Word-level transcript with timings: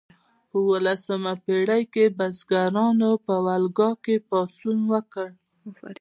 په 0.49 0.57
اوولسمه 0.65 1.33
پیړۍ 1.45 1.83
کې 1.93 2.05
بزګرانو 2.17 3.11
په 3.25 3.33
والګا 3.45 3.89
کې 4.03 4.15
پاڅون 4.29 4.77
وکړ. 4.91 5.27